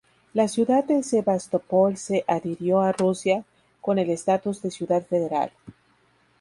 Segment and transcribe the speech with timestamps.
[0.33, 3.45] La ciudad de Sebastopol se adhirió a Rusia
[3.81, 5.51] con el estatus de ciudad federal.